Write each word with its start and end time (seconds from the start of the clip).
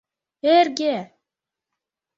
Эрге! 0.55 0.95